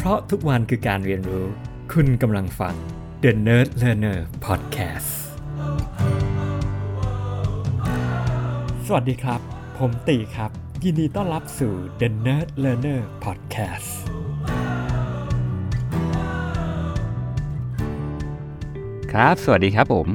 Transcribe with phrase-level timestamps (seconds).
[0.00, 1.46] เพราะทุกวันคือการเรียนรู้
[1.92, 2.74] คุณกำลังฟัง
[3.22, 5.10] The Nerd Learner Podcast
[8.86, 9.40] สวัสดีครับ
[9.78, 10.50] ผมตีครับ
[10.84, 13.90] ยินดีต้อนรับสู่ The Nerd Learner Podcast
[19.12, 20.08] ครับ สวัสดีครับผม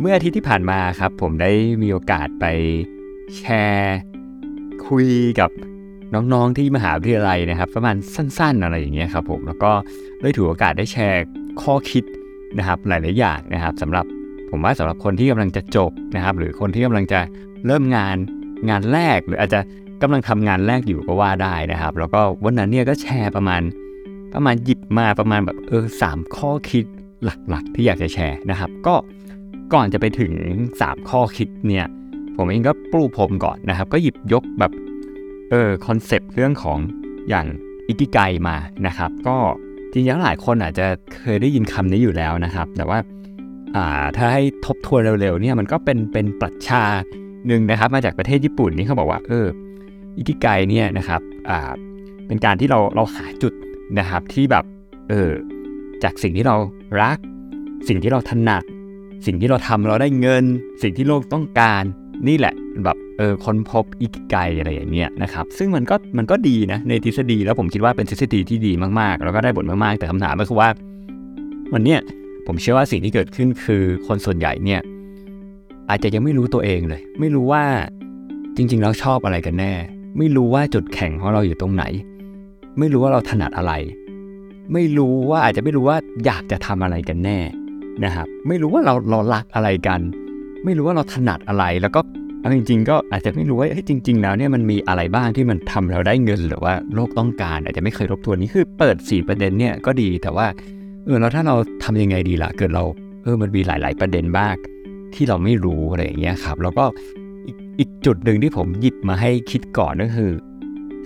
[0.00, 2.46] เมื่ออาทิตย์ที่ผ่านมาครับ ผมได้มีโอกาสไป
[3.38, 3.98] แชร์
[4.88, 5.08] คุย
[5.40, 5.50] กับ
[6.14, 9.72] น้องๆที่มหาวิทยาลัยนะครับ ประมาณสั้นๆอะไรอย่างเงี้ยครับผมแล้วก็
[10.22, 11.24] ได้ถือโอกาสได้แชร์
[11.62, 12.04] ข้อคิด
[12.58, 14.04] นะครับหลายๆอย่างนะครับสำหรับ
[14.50, 17.20] ผมว่าสำหรับคนที่กำลังจะจบนะครับ หรือคนที่กำลังจะ
[17.66, 18.16] เริ่มงาน
[18.70, 19.60] งานแรก หรืออาจจะ
[20.02, 23.62] กำลังทำงานแรกอยู่ก็ว่าได้นะครับ แล้วก็วันนั้นเนี่ยก็แชร์ประมาณ
[24.34, 26.84] ประมาณหยิบมาประมาณแบบเออสามข้อคิด
[27.24, 28.94] หลักๆ ที่อยากจะแชร์นะครับ ก็
[29.74, 30.32] ก่อนจะไปถึง
[30.76, 31.86] 3 ข้อคิดเนี่ย
[32.36, 34.72] ผมเองก็ปูพรมก่อนนะครับ ก็หยิบยกแบบ
[35.52, 36.78] เออ concept เรื่องของ
[37.28, 37.46] อย่าง
[37.88, 39.36] ikigai มานะครับ ก็
[39.92, 40.86] จริงๆหลายคนอาจจะ
[41.16, 42.98] เคยได้ยินคำนี้อยู่แล้วนะครับ แต่ว่า
[43.76, 46.82] อ่าถ้าให้ทบทวนเร็วๆเนี่ยมันก็เป็นเป็นปรัชญา
[47.46, 49.46] หนึ่งนะครับ มาจากประเทศญี่ปุ่นนี่เขาบอกว่าเออ
[50.16, 51.70] ikigai เนี่ยนะครับอ่า
[52.26, 53.52] เป็นการที่เราเราหาจุด
[53.98, 54.64] นะครับที่แบบ
[55.08, 55.30] เออ
[56.02, 56.56] จากสิ่งที่เรา
[57.02, 57.18] รัก
[57.88, 58.62] สิ่งที่เราถนัด
[59.26, 60.44] สิ่งที่เราทำเราได้เงิน
[60.82, 61.82] สิ่งที่โลกต้องการ
[62.28, 70.68] นี่แหละ แบบเออค้นพบอิกิไกอะไรอย่างเงี้ยนะครับซึ่งมันก็มันก็ดีนะในทฤษฎีแล้วผมคิดว่าเป็นทฤษฎีที่ดีมากๆ แล้วก็ได้บทมากๆ แต่คำถามก็คือว่า
[71.74, 72.00] วันเนี้ย
[72.46, 74.80] ผมเชื่อว่าสิ่งที่เกิดขึ้นคือคนส่วนใหญ่เนี่ย
[75.90, 77.64] อาจจะยังไม่รู้ตัวเองเลย ไม่รู้ว่า
[78.56, 79.72] จริง ๆ แล้วชอบอะไรกันแน่
[80.18, 81.84] ไม่รู้ว่าจุดแข็งของเราอยู่ตรงไหน
[82.78, 83.72] ไม่รู้ว่าเราถนัดอะไร
[84.72, 87.38] ไม่รู้ว่าอาจจะไม่รู้ว่าอยากจะทำอะไรกันแน่
[88.04, 90.00] นะครับ ไม่รู้ว่าเราเรารักอะไรกัน
[90.64, 92.00] ไม่รู้ว่าเราถนัดอะไรแล้วก็
[92.42, 100.46] เอาจริงๆ ก็อาจจะไม่รู้ว่าเฮ้ยจริง ๆ แล้วเนี่ยมันมีอะไรบ้างที่มันทำเราได้เงินหรือว่าโลกต้องการ อาจจะไม่เคยรบทวนนี้คือเปิด 4 ประเด็นเนี่ยก็ดีแต่ว่า
[101.04, 101.54] เออแล้วถ้าเรา
[101.84, 102.84] ทำยังไงดีล่ะเกิดเรา
[103.22, 104.54] เออมันมีหลาย ๆ ประเด็นบ้าง
[105.14, 106.84] ที่เราไม่รู้อะไรอย่างเงี้ยครับ แล้วก็
[107.46, 110.32] อีกอีกจุดหนึ่งที่ผมหยิบมาให้คิดก่อนก็คือ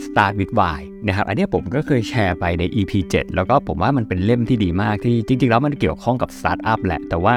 [0.04, 7.34] Start with Why นะครับอันนี้ผมก็เคยแชร์ไปใน EP 7 แล้วก็ผมว่ามันเป็นเล่มที่ดีมากที่จริง ๆ แล้วมันเกี่ยวข้องกับ Startup แหละแต่ว่า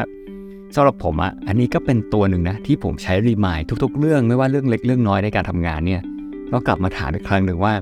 [0.75, 6.01] สำหรับผมอะอันนี้ก็เป็นตัวหนึ่งนะที่ผมใช้รีมายทุก ๆ เรื่องไม่ว่าเรื่องเล็กเรื่องน้อยในการทำงานเนี่ย
[6.49, 7.73] เรากลับมาถามอีกครั้งหนึ่งว่า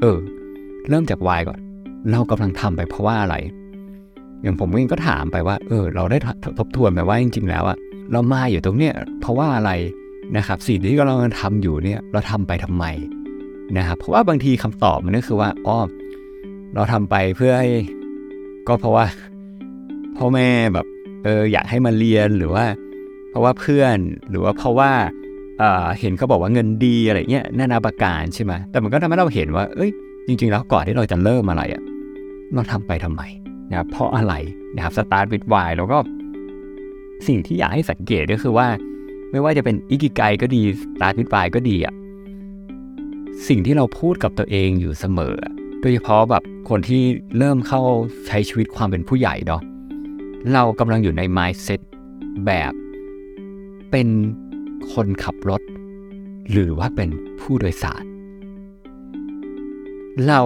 [0.00, 0.18] เออ
[0.88, 1.58] เริ่มจาก Why ก่อน
[2.10, 3.36] เรากำลังทำไปเพราะว่าอะไร
[4.42, 6.18] อย่างผมเองก็ถามไปว่า เออ เราได้
[6.58, 7.76] ทบทวนไปว่าจริง ๆ แล้วอะ
[8.12, 9.70] เรามาอยู่ตรงเนี้ยเพราะว่าอะไร
[10.36, 12.84] นะครับสิ่งที่เรากำลังทำอยู่เนี่ยเราทำไปทำไม
[13.76, 15.78] นะครับเพราะว่าบางทีคำตอบมันก็คือว่าอ๋อ
[16.74, 17.68] เราทำไปเพื่อให้
[18.68, 19.04] ก็เพราะว่า
[20.16, 20.86] พ่อแม่แบบ
[21.24, 22.64] เอออยากให้มาเรียนหรือว่า
[23.30, 23.98] เพราะว่าเพื่อน
[24.30, 24.92] หรือว่าเพราะว่า
[25.58, 29.90] เออเห็นเขาบอกว่าเงินดีอะไรเงี้ยนานาประการใช่ไหมแต่มันก็ทำให้เราเห็นว่า เอ้ย
[30.26, 31.82] จริง ๆ แล้วก่อนที่เราจะเริ่มอะไรอะ
[32.54, 33.22] เราทำไปทำไม
[33.70, 34.34] นะครับเพราะอะไร
[34.74, 35.98] นะครับสตาร์ทวิดวแล้วก็
[37.26, 38.68] สิ่งที่อยากให้สังเกตก็คือว่า
[39.30, 41.94] ไม่ว่าจะเป็นอิกิไกก็ดีสตาร์ทวิดวก็ดีอะ
[43.48, 45.36] สิ่งที่เราพูดกับตัวเองอยู่เสมอ
[45.80, 47.02] โดยเฉพาะแบบคนที่
[47.38, 47.82] เริ่มเข้า
[48.26, 49.62] ใช้ชีวิตความเป็นผู้ใหญ่เนาะ
[50.52, 51.80] เรากำลังอยู่ใน mindset
[52.46, 52.72] แบบ
[53.90, 54.08] เป็น
[54.92, 55.62] คนขับรถ
[56.50, 57.10] หรือว่าเป็น
[57.40, 58.04] ผู้โดยสาร
[60.26, 60.40] เรา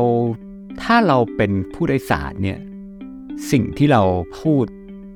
[0.82, 2.58] ถ้าเราเป็นผู้โดยสารเนี่ย
[3.50, 4.02] สิ่งที่เรา
[4.40, 4.66] พูด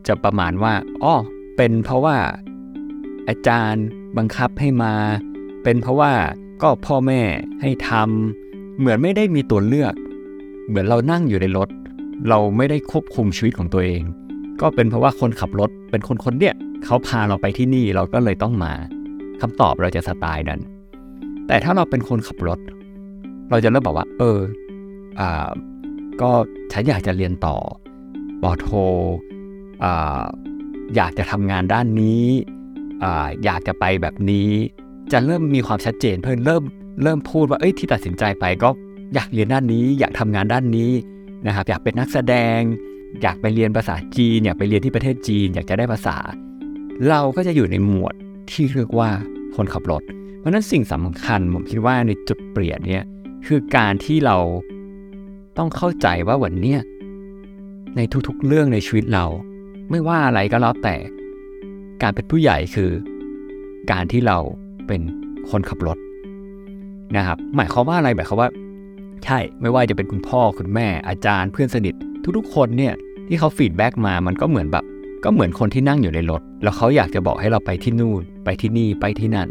[0.08, 1.14] จะประมาณว่าอ๋อ
[1.56, 2.16] เป็นเพราะว่า
[3.28, 3.84] อาจารย์
[4.16, 4.94] บังคับให้มา
[5.62, 6.12] เป็นเพราะว่า
[6.62, 7.22] ก็พ่อแม่
[7.60, 9.94] ให้ทำเหมือนไม่ได้มีตัวเลือก
[10.66, 11.68] เหมือนเรานั่งอยู่ในรถ
[12.28, 14.02] เราไม่ได้ควบคุมชีวิตของตัวเอง
[14.60, 18.72] ก็เป็นเพราะว่าคนขับรถเป็นคนคนเนี้ยเขาพาเราไปที่นี่เราก็เลยต้องมา
[19.40, 20.60] คำตอบเราจะสไตล์นั้น
[21.46, 22.58] แต่ถ้าเราเป็นคนขับรถ
[23.50, 24.38] เราจะเริ่มบอกว่า เออ
[25.20, 25.48] อ่า
[26.20, 26.30] ก็
[26.72, 27.56] ฉันอยากจะเรียนต่อ
[28.42, 28.66] ปอโท
[29.84, 30.22] อ่า
[30.96, 32.24] อยากจะทำงานด้านนี้
[33.02, 34.50] อ่าอยากจะไปแบบนี้
[35.12, 36.62] จะเริ่มมีความชัดเจน เพิ่มเริ่ม
[37.02, 38.68] เริ่มพูดว่าเอ้ยที่ตัดสินใจไปก็
[39.14, 40.92] อยากเรียนด้านนี้ อยากทำงานด้านนี้
[41.46, 42.60] นะครับ อยากเป็นนักแสดง
[43.22, 46.16] อยากไปเรียนภาษาจีนอยากไปเรียนที่ประเทศจีน อยากจะได้ภาษา
[47.08, 48.14] เราก็จะอยู่ในหมวด
[48.50, 49.10] ที่เรียกว่า
[49.56, 50.02] คนขับรถ
[50.38, 53.04] เพราะนั้นสิ่งสำคัญผมคิดว่าในจุดเปลี่ยนเนี่ย
[53.46, 54.36] คือการที่เรา
[55.58, 56.80] ต้องเข้าใจว่าวันเนี้ย
[57.96, 59.26] ในทุกๆเรื่องในชีวิตเรา
[59.90, 60.96] ไม่ว่าอะไรก็แล้วแต่
[62.02, 62.90] การเป็นผู้ใหญ่คือ
[63.92, 64.38] การที่เรา
[64.86, 65.00] เป็น
[65.50, 65.98] คนขับรถ
[67.16, 68.50] นะครับ หมายความว่าอะไรหมายความว่า
[69.24, 71.94] ใช่ไม่ว่าจะเป็นคุณพ่อคุณแม่อาจารย์เพื่อนสนิท
[72.38, 72.94] ทุกๆ คนเนี่ย
[73.28, 74.84] ที่เขาฟีดแบ็กมามันก็เหมือนแบบ
[75.24, 79.48] ก็เหมือนคนที่นั่งอยู่ในรถ แล้วเขาอยากจะบอกให้เราไปที่นู่น ไปที่นี่ไปที่นั่น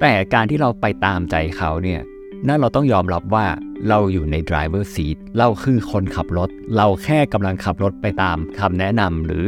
[0.00, 2.00] แต่การที่เราไปตามใจเขาเนี่ย
[2.48, 3.46] นั่นเราต้องยอมรับว่า
[3.88, 9.46] เราอยู่ใน driver seat เราคือคนขับรถ เราแค่กำลังขับรถไปตามคำแนะนำหรือ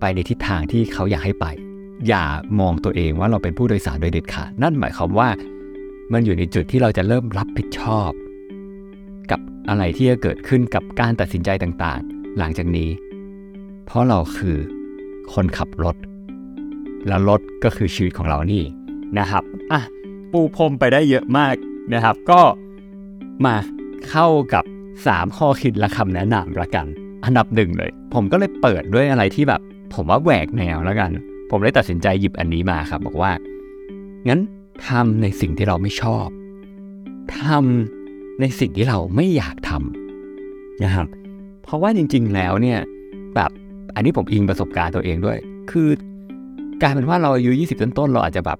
[0.00, 1.46] ไปในทิศทางที่เขาอยากให้ไป
[2.08, 2.24] อย่า
[2.60, 5.28] มองตัวเองว่าเราเป็นผู้โดยสารโดยเด็ดขาดนั่นหมายความว่า
[6.12, 8.29] มันอยู่ในจุดที่เราจะเริ่มรับผิดชอบกับ
[9.70, 12.90] อะไรที่จะเกิดขึ้นกับการตัดสินใจต่างๆ หลังจากนี้
[13.86, 14.56] เพราะเราคือ
[15.32, 15.96] คนขับรถ
[17.08, 18.64] แล้วรถก็คือชีวิตของเรานี่
[19.18, 19.80] นะครับอะ
[20.32, 21.54] ปูพรมไปได้เยอะมาก
[21.94, 22.40] นะครับ ก็
[23.44, 23.54] มา
[24.10, 24.64] เข้ากับ
[25.00, 26.86] 3 ข้อคิดและคำแนะนำละกัน
[27.24, 29.60] อันดับหนึ่งเลย ผมก็เลยเปิดด้วยอะไรที่แบบ
[29.94, 31.10] ผมว่าแหวกแนวแล้วกัน
[31.50, 33.32] ผมเลยตัดสินใจหยิบอันนี้มาครับ บอกว่า
[34.28, 34.40] งั้น
[34.88, 36.26] ทำในสิ่งที่เราไม่ชอบ
[37.38, 37.99] ทำ
[38.40, 41.06] ในสิ่งที่เราไม่อยากทำนะครับ
[41.62, 42.78] เพราะว่าจริง ๆ แล้วเนี่ย
[43.34, 43.50] แบบ
[43.94, 45.38] อันนี้ผมอิงประสบการณ์ตัวเองด้วย
[45.70, 45.88] คือ
[46.82, 48.58] กายเป็นว่าเราอายุ20ต้นๆเราอาจจะแบบ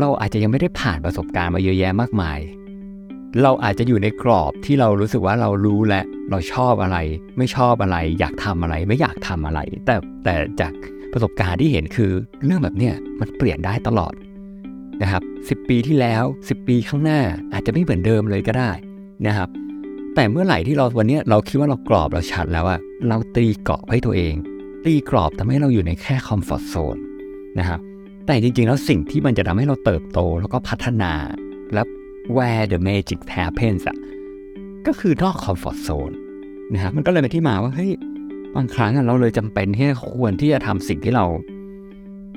[0.00, 2.38] เราอาจจะยังไม่ได้ผ่านประสบการณ์มาเยอะแยะมากมาย
[3.42, 6.98] เราอาจจะอยู่ในกรอบที่เรารู้สึกว่าเรารู้และเราชอบอะไร
[7.38, 9.94] ไม่ชอบอะไร อยากทำอะไร ไม่อยากทำอะไร แต่
[10.24, 10.72] แต่จาก
[11.12, 12.10] ประสบการณ์ที่เห็นคือ
[12.44, 14.12] เรื่องแบบเนี้ยมันเปลี่ยนได้ตลอด
[15.02, 17.20] นะครับ10 ปีที่แล้ว 10 ปีข้างหน้า
[17.52, 18.70] อาจจะไม่เหมือนเดิมเลยก็ได้
[19.26, 19.48] นะครับ
[20.14, 24.34] แต่เมื่อไหร่ที่เราวันนี้เราคิดว่าเรากรอบเราชัดแล้วอะเราตีกรอบให้ตัวเอง
[24.84, 26.96] ตีกรอบทำให้เราอยู่ในแค่ comfort zone
[27.58, 27.80] นะครับ
[28.26, 31.12] แต่จริงๆ แล้วสิ่งที่มันจะทำให้เราเติบโตแล้วก็พัฒนา
[31.74, 31.82] และ
[32.36, 33.96] where the magic happens อะ
[34.86, 36.10] ก็คือนอก comfort zone
[36.72, 37.92] นะครับมันก็เลยเป็นที่มาว่าเฮ้ย
[38.56, 41.24] บางครั้งเราเลยจำเป็นที่ควรที่จะทำสิ่งที่เรา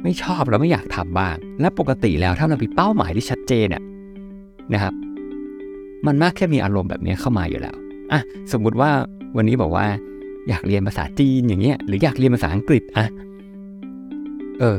[0.04, 3.84] ไม่ชอบแล้วไม่อยากทำบ้าง และปกติแล้วถ้าเรามีเป้าหมายที่ชัดเจนเนี่ย
[4.74, 4.94] นะครับ
[6.08, 7.76] มันมากแค่มีอารมณ์แบบนี้เข้ามาอยู่แล้ว
[8.12, 8.22] อะ
[8.52, 8.90] สมมุติว่า
[9.38, 9.86] วันนี้บอกว่า
[10.50, 13.06] อยากเรียนภาษาจีนอย่างเงี้ย หรืออยากเรียนภาษาอังกฤษอะ
[14.60, 14.78] เออ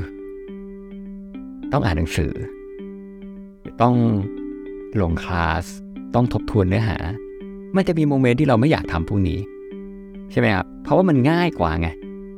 [1.72, 2.32] ต้องอ่านหนังสือ
[3.82, 3.94] ต้อง
[5.00, 5.64] ลงคลาส
[6.14, 6.98] ต้องทบทวนเนื้อหา
[7.76, 9.38] มันจะมี moment ที่เราไม่อยากทำพวกนี้
[10.30, 11.88] ใช่ไหมครับ เพราะว่ามันง่ายกว่าไง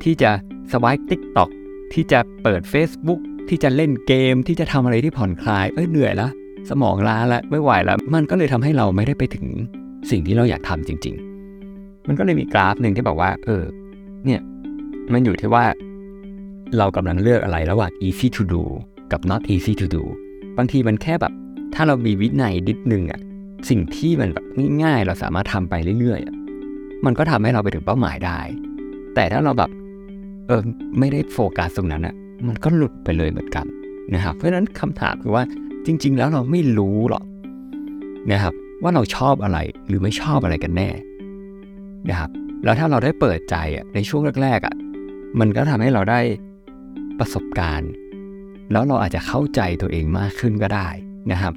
[0.02, 0.30] ที่จะ
[0.72, 1.50] swipe TikTok
[1.94, 6.30] ที่จะเปิด Facebook ที่จะเล่นเกมที่จะทำอะไรที่ผ่อนคลาย เอ้ยเหนื่อยแล้ว
[6.70, 9.46] สมองล้าแล้วไม่ไหวแล้วมันก็เลยทำให้เราไม่ได้ไปถึง
[10.10, 11.14] สิ่งที่เราอยากทำจริง
[11.60, 13.64] ๆ มันก็เลยมีกราฟหนึ่งที่บอกว่า เออ
[14.24, 14.40] เนี่ย
[15.12, 15.64] มันอยู่ที่ว่า
[16.78, 18.64] เรากำลังเลือกอะไรระหว่าง easy to do
[19.12, 20.02] กับ not easy to do
[20.58, 21.32] บางทีมันแค่แบบ
[21.74, 23.20] ถ้าเรามีวินัยนิดนึงอะ
[23.68, 24.44] สิ่งที่มันแบบ
[24.84, 26.36] ง่ายๆเราสามารถทำไปเรื่อยๆอะ
[27.04, 28.40] มันก็ทำให้เราไปถึงเป้าหมายได้
[29.14, 29.70] แต่ถ้าเราแบบ
[30.46, 30.62] เออ
[30.98, 32.14] ไม่ได้โฟกัสตรงนั้นอะ
[32.48, 33.66] มันก็หลุดไปเลยเหมือนกัน
[34.14, 35.44] นะครับเพราะฉะนั้นคำถามคือว่า
[35.86, 37.24] จริง ๆ แล้วเราไม่รู้หรอก
[38.30, 39.58] นะครับว่าเราชอบอะไร
[39.88, 40.88] หรือไม่ชอบอะไรกันแน่
[42.08, 42.30] นะครับ
[42.64, 44.74] แล้วถ้าเราได้เปิดใจอะในช่วงแรกๆอะ
[45.40, 46.20] มันก็ทำให้เราได้
[47.18, 47.90] ประสบการณ์
[48.72, 50.88] แล้วเราอาจจะเข้าใจตัวเองมากขึ้นก็ได้
[51.32, 51.52] นะครับ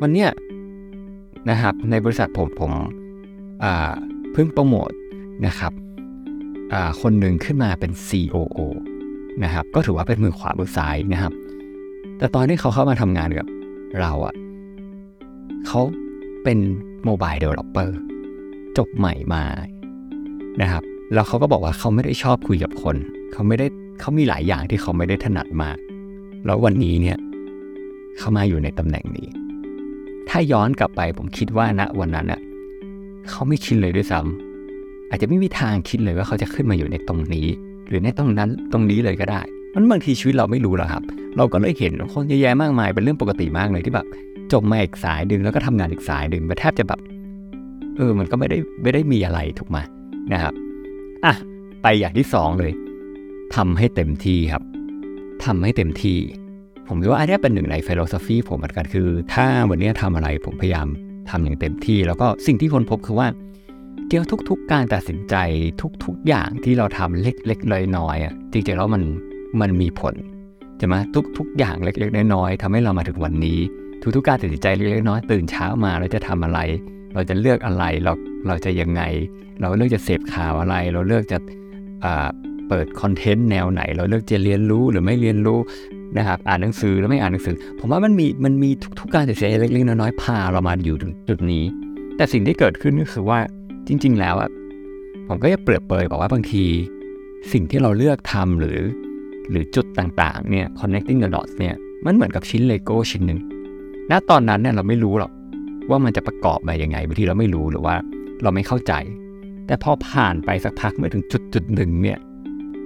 [0.00, 0.30] วันเนี้ย
[1.50, 2.72] นะครับในบริษัทผมผม
[4.32, 4.90] เพิ่งโปรโมท
[5.46, 5.72] นะครับ
[7.00, 8.60] คนหนึ่งขึ้นมาเป็น COO
[9.44, 11.32] นะครับ ก็ถือว่าเป็นมือขวามือซ้ายนะครับ
[12.18, 13.46] แต่ตอนที่เขาเข้ามาทำงานกับ
[14.00, 14.34] เราอะ่ะ
[15.66, 15.80] เขา
[16.44, 16.58] เป็น
[17.04, 17.98] mobile developer
[18.78, 19.44] จบใหม่มา
[20.60, 20.82] นะครับ
[21.14, 22.96] แล้วเขาก็บอกว่าเขาไม่ได้ชอบคุยกับคน
[23.32, 23.66] เขาไม่ได้
[24.00, 25.76] เขามีหลายอย่างที่เขาไม่ได้ถนัดมาก
[26.44, 27.18] แล้ววันนี้เนี่ย
[28.18, 29.28] เขามาอยู่ในตำแหน่งนี้
[30.28, 32.40] ถ้าย้อนกลับไปผมคิดว่าณวันนั้นอะ
[33.30, 34.49] เขาไม่คิดเลยด้วยซ้ำ
[35.10, 37.46] อาจจะไม่มีทางคิดเลยว่าเขาจะขึ้นมาอยู่ในตรงนี้
[37.88, 39.40] หรือในตรงนั้นตรงนี้เลยก็ได้
[39.74, 41.02] มันบางทีชีวิตเราไม่รู้หรอกครับ
[41.36, 44.06] เราก็เลยเห็นคนเยอะแยะมากมายเป็นเรื่องปกติมากเลยที่แบบ
[44.52, 47.00] จบมาอีกสายดึงแล้วก็ทำงานอีกสายดึงแทบจะแบบ
[47.96, 49.78] เออมันก็ไม่ได้ไม่ได้มีอะไรถูกไหม
[50.32, 50.54] นะครับ
[51.24, 51.34] อะ
[51.82, 52.72] ไปอย่างที่สองเลย
[53.56, 54.62] ทำให้เต็มที่ครับ
[55.44, 56.18] ทำให้เต็มที่
[56.88, 60.86] ผมคิดว่าอันนี้เป็นหนึ่งในฟิโลโซฟีผมเหมือนกันคือ ถ้าวันนี้ทำอะไรผมพยายาม
[61.30, 63.28] ทำอย่างเต็มที่ แล้วก็สิ่งที่คนพบคือว่า
[64.12, 65.36] เกี่ยวทุก ๆ การตัดสินใจ
[66.04, 69.02] ทุก ๆ อย่างที่เราทำเล็กๆน้อยๆอะจริงๆแล้วมัน
[69.60, 70.14] มันมีผล
[70.78, 70.96] ใช่ไหม
[71.38, 73.58] ทุก ๆ อย่างเล็กๆน้อยๆทำให้เรามาถึงวันนี้
[74.16, 76.58] ทุกๆการตัดสินใจเล็กๆน้อยๆตื่นเช้ามาเราจะทำอะไร
[77.14, 78.12] เราจะเลือกอะไรเรา
[78.46, 79.02] เราจะยังไง
[79.60, 81.38] เราเลือกจะเสพข่าวอะไร เราเลือกจะ
[82.68, 85.58] เปิดคอนเทนต์แนวไหน เราเลือกจะเรียนรู้หรือไม่เรียนรู้
[86.16, 90.96] นะครับอ่านหนังสือหรือไม่อ่านหนังสือ ผมว่ามันมีมันมีทุกๆการตัดสินใจเล็กๆน้อยๆพาเรามาอยู่
[91.28, 91.64] จุดนี้
[92.16, 93.40] แต่สิ่งที่เกิดขึ้นก็คือว่า
[93.90, 94.50] จริง ๆ แล้วอะ
[95.28, 96.64] ผมก็จะเปรียบเปยบอกว่าบางที
[97.52, 98.78] สิ่งที่เราเลือกทำหรือ
[99.50, 103.40] หรือจุดต่างๆเนี่ย connecting the dots เนี่ยมันเหมือนกับชิ้นเลโก้ชิ้นหนึ่ง
[104.10, 105.32] ณตอนนั้นเนี่ยเราไม่รู้หรอก
[105.90, 107.94] ว่ามันจะประกอบมาอย่างไงบางทีเราไม่รู้หรือว่า
[108.42, 108.92] เราไม่เข้าใจ
[109.66, 112.18] แต่พอผ่านไปสักพักเมื่อถึงจุดจุดหนึ่งเนี่ย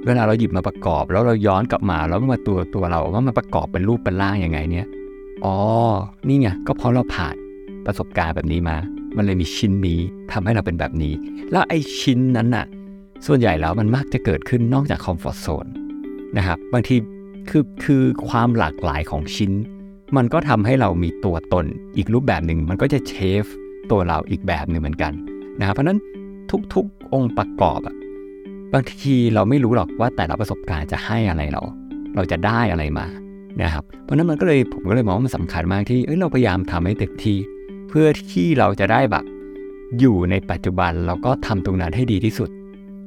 [0.07, 4.87] เวลาเราหยิบมาประกอบ แล้วเราย้อนกลับมาแล้วมาตัวตัวเราว่ามันประกอบเป็นรูปเป็นร่างยังไงเนี่ย
[5.45, 5.57] อ๋อ
[6.29, 7.35] นี่ไงก็เพราะเราผ่าน
[7.87, 8.77] ประสบการณ์แบบนี้มา
[9.17, 10.01] มันเลยมีชิ้นนี้
[10.33, 11.15] ทำให้เราเป็นแบบนี้
[11.53, 12.67] แล้วไอ้ชิ้นนั้นน่ะ
[13.27, 15.67] ส่วนใหญ่แล้วมันมักจะเกิดขึ้นนอกจากคอมฟอร์ทโซน
[16.37, 16.97] นะครับ บางที
[17.51, 19.53] คือคือความหลากหลายของชิ้น
[20.17, 21.65] มันก็ทำให้เรามีตัวตน
[21.97, 23.45] อีกรูปแบบหนึ่ง มันก็จะเชฟ
[23.91, 25.13] ตัวเราอีกแบบหนึ่งเหมือนกัน
[25.61, 25.99] นะครับเพราะนั้น
[26.75, 27.97] ทุกๆ องค์ประกอบอะ
[28.73, 31.63] บางทีเราไม่รู้หรอกว่าแต่ละประสบการณ์จะให้อะไรเรา
[32.15, 33.07] เราจะได้อะไรมา
[33.63, 37.37] นะครับ เพราะนั้นมันก็เลยผมก็เลยมองว่ามันสำคัญมากที่เอ้ยเราพยายามทำให้เต็มที่
[37.99, 39.25] พื่อที่เราจะได้แบบ
[40.01, 42.51] อยู่ในปัจจุบันแล้วก็ทำตรงนั้นให้ดีที่สุด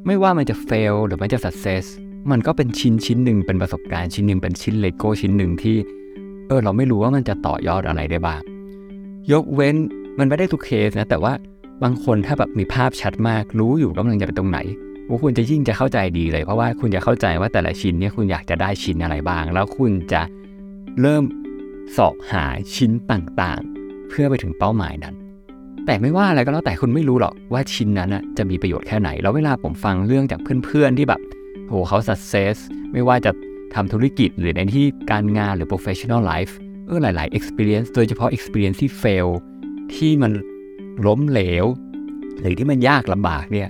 [0.05, 1.85] ไม่ว่ามันจะ fail หรือมันจะ success
[2.31, 5.77] มันก็เป็นชิ้นชิ้นหนึ่งเป็นประสบการณ์ชิ้นหนึ่งเป็นชิ้นเลโก้ชิ้นหนึ่งที่
[6.47, 8.41] เออเราไม่รู้ว่ามันจะต่อยอดอะไรได้บ้าง
[9.31, 9.75] ยกเว้น
[10.19, 11.33] มันไม่ได้ทุกเคสนะ แต่ว่า
[11.83, 14.59] บางคนถ้าแบบมีภาพชัดมาก รู้อยู่กำลังจะไปตรงไหน
[15.09, 20.21] ว่าคุณจะยิ่งจะเข้าใจดีเลย เพราะว่าคุณจะเข้าใจว่าแต่ละชิ้นเนี่ยคุณอยากจะได้ชิ้นอะไรบ้าง แล้วคุณจะ
[21.01, 21.23] เริ่ม
[21.95, 23.61] สอบหาชิ้นต่าง
[24.09, 25.15] เพื่อไปถึงเป้าหมายนั้น
[25.85, 31.21] แต่ไม่ว่าอะไรก็แล้วแต่คุณไม่รู้หรอกว่าชิ้นนั้นจะมีประโยชน์แค่ไหน แล้วเวลาผมฟังเรื่องจากเพื่อนๆที่แบบ
[31.67, 32.55] โหเขา success
[32.93, 33.31] ไม่ว่าจะ
[33.75, 36.53] ทำธุรกิจหรือในที่การงานหรือ professional life
[36.87, 39.27] เออหลายๆ experience โดยเฉพาะ experience ที่ fail
[39.95, 40.31] ที่มัน
[41.05, 41.65] ล้มเหลว
[42.41, 43.69] หรือที่มันยากลำบากเนี่ย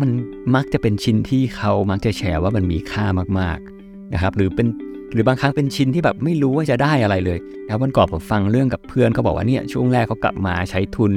[0.00, 0.10] มัน
[0.54, 3.04] มักจะเป็นชิ้นที่เขามักจะแชร์ว่ามันมีค่า
[3.40, 4.66] มากๆนะครับ หรือเป็น
[5.12, 11.12] หรือบางครั้งเป็นชิ้นที่แบบไม่รู้ว่าจะได้อะไรเลยนะวันก่อนผมฟังเรื่องกับเพื่อนเขาบอกว่าเนี่ยช่วงแรกเขากลับมาใช้ทุน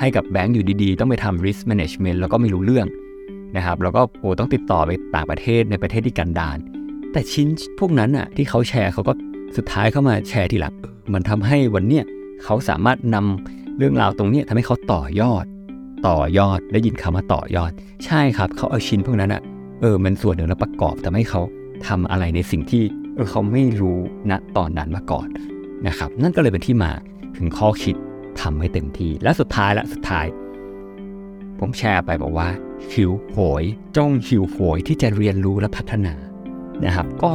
[0.00, 2.86] ให้กับแบงก์อยู่ดีๆ ต้องไปทำ risk management แล้วก็ไม่รู้เรื่อง
[3.56, 6.58] นะครับแล้วก็โอ้ต้องติดต่อไปต่างประเทศในประเทศที่กันดาร
[7.12, 7.46] แต่ชิ้น
[7.78, 9.12] พวกนั้นอะที่เขาแชร์เขาก็
[9.56, 10.74] สุดท้ายเข้ามาแชร์ทีหลัง
[11.12, 12.04] มันทำให้วันเนี้ย
[12.44, 15.44] เขาสามารถนำเรื่องราวตรงนี้ทำให้เขาต่อยอด
[16.06, 17.72] ต่อยอดได้ยินคำว่าต่อยอด
[18.04, 19.42] ใช่ครับเขาเอาชิ้นพวกนั้นอะ
[19.80, 21.40] เออมันส่วนหนึ่งแล้วประกอบทำให้เขา
[21.86, 22.82] ทำอะไรในสิ่งที่
[23.30, 23.98] เขาไม่รู้
[24.30, 25.28] ณตอนนั้นมาก่อน
[25.86, 26.92] นะครับ นั่นก็เลยเป็นที่มา
[27.36, 27.96] ถึงข้อคิด
[28.40, 30.26] ทำให้เต็มที่ และสุดท้ายละสุดท้าย
[31.58, 32.48] ผมแชร์ไปบอกว่า
[32.92, 33.64] หิวโหย
[33.96, 36.14] จ้องหิวโหยที่จะเรียนรู้และพัฒนา
[36.84, 37.32] นะครับ ก็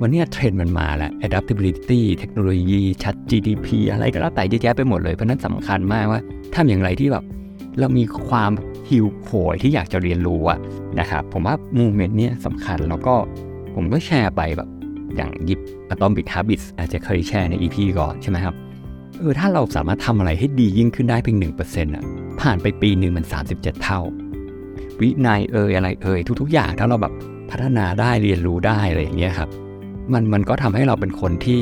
[0.00, 6.20] วันนี้เทรนด์มันมาแล้ว adaptability เทคโนโลยีชัด GDP อะไรก็แล้วแต่เยอะแยะไปหมดเลย เพราะนั้นสำคัญมากว่า
[6.54, 7.24] ทำอย่างไรที่แบบ
[7.78, 8.52] เรามีความ
[8.90, 10.58] หิวโหยที่อยากจะเรียนรู้อะ
[11.00, 13.14] นะครับ ผมว่ามูเมนต์เนี้ยสำคัญแล้วก็
[13.74, 14.68] ผมก็แชร์ไปแบบ
[15.16, 15.60] อย่างหยิบ
[15.94, 18.54] Atomic Habits อาจจะเคยแชร์ใน EP ก่อนใช่ไหมครับ
[19.18, 22.04] เออถ้าเราสามารถทำอะไรให้ดียิ่งขึ้นได้เพียงหนึ่งเปอร์เซ็นต์อะ
[22.40, 24.00] ผ่านไปปีหนึ่งมัน 37 เท่า
[25.00, 27.12] วินัยเอ่ยอะไรเอ่ยทุก ๆ อย่างถ้าเราแบบ
[27.50, 29.50] พัฒนาได้เรียนรู้ได้อะไรอย่างเงี้ยครับ
[30.12, 31.60] มันมันก็ทำให้เราเป็นคนที่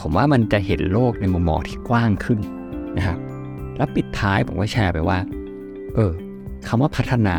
[0.00, 2.38] ผมว่ามันจะเห็นโลกในมุมมองที่กว้างขึ้น
[2.96, 3.18] นะครับ
[3.76, 5.18] แล้วปิดท้ายผมก็แชร์ไปว่า
[5.94, 6.12] เออ
[6.68, 7.36] คำว่าพัฒนา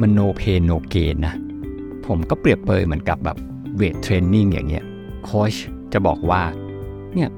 [0.00, 1.34] มัน no pain no gain นะ
[2.06, 3.36] ผมก็เปรียบเปยเหมือนกับแบบ
[3.76, 4.84] เวทเทรนนิ่งอย่างเงี้ย
[5.24, 5.54] โค้ช
[5.92, 6.42] จะบอกว่า
[7.14, 7.30] เนี่ย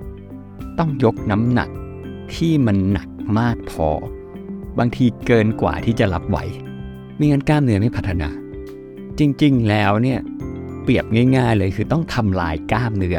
[0.79, 1.71] ต้องยกน้ำหนัก
[2.35, 3.89] ที่มันหนักมากพอ
[4.79, 6.39] บางทีเกินกว่าที่จะรับไหว
[7.17, 8.29] ไม่งั้นกล้ามเนื้อไม่พัฒนา
[9.19, 10.21] จริงๆแล้วเนี่ย
[10.83, 11.05] เปรียบ
[11.37, 13.19] ง่าย ๆ เลยคือต้องทำลายกล้ามเนื้อ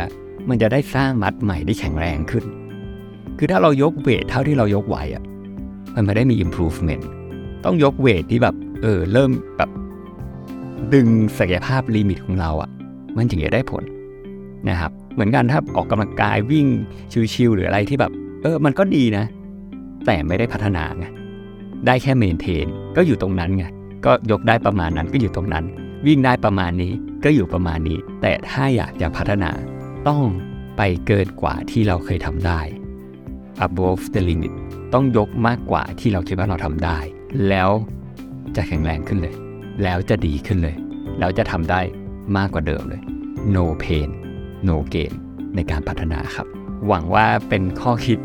[0.50, 2.46] มันจะได้สร้างมัดใหม่ได้แข็งแรงขึ้น
[3.38, 5.24] คือถ้าเรายกเวทเท่าที่เรายกไหวอะ
[5.96, 7.04] มันไม่ได้มี improvement
[7.66, 9.70] ต้องยกเวทที่แบบเออเริ่มแบบ
[10.94, 11.08] ดึง
[11.38, 12.70] ศักยภาพลิมิตของเราอะ่ะ
[13.18, 13.84] มันถึงจะได้ผล
[14.70, 16.68] นะครับ เหมือนกันถ้าออกกำลังกายวิ่ง
[17.34, 18.12] ชิวๆหรืออะไรที่แบบ
[18.42, 19.26] เออมันก็ดีนะ
[20.06, 21.06] แต่ไม่ได้พัฒนาไง
[21.86, 23.66] ได้แค่เมนเทนก็อยู่ตรงนั้นไง
[24.06, 25.66] ก็ยกได้ประมาณนั้นก็อยู่ตรงนั้น
[26.08, 29.52] วิ่งได้ประมาณนี้ก็อยู่ประมาณนี้ แต่ถ้าอยากจะพัฒนา
[30.08, 30.24] ต้อง
[30.78, 32.60] ไปเกินกว่าที่เราเคยทำได้
[33.66, 34.54] above the limit
[34.94, 36.98] ต้องยกมากกว่าที่เราคิดว่าเราทำได้
[37.50, 37.70] แล้ว
[38.56, 39.36] จะแข็งแรงขึ้นเลย
[39.84, 40.76] แล้วจะดีขึ้นเลย
[41.20, 41.82] แล้วจะทำได้
[42.38, 43.02] มากกว่าเดิมเลย
[43.56, 44.10] no pain
[44.68, 45.14] no gain
[45.56, 46.48] ในการพัฒนาครับ
[46.88, 48.20] หวังว่าเป็นข้อคิด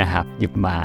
[0.00, 0.76] นะครับ หยิบมา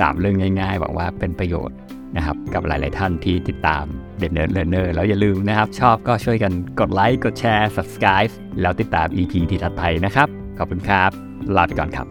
[0.00, 1.76] สามเรื่องง่ายๆหวังว่าเป็นประโยชน์
[2.16, 3.84] นะครับกับหลาย ๆ ท่านที่ติดตาม
[4.20, 11.10] The Nerd Learner แล้วอย่าลืมนะครับ ชอบก็ช่วยกันกดไลค์กดแชร์ subscribe แล้วติดตาม EP ที่ถัดไปนะครับ ขอบคุณครับ
[11.56, 12.06] ลาไปก่อนครับ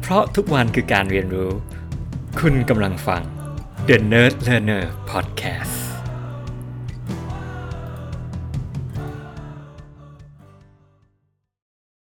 [0.00, 1.50] เพราะทุกวันคือการเรียนรู้
[2.40, 3.22] คุณกำลังฟัง
[3.86, 5.69] The Nerd Learner Podcast